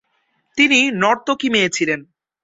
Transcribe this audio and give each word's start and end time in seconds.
তিনি 0.57 0.79
নর্তকী 0.93 1.47
মেয়ে 1.49 1.69
ছিলেন। 1.69 1.99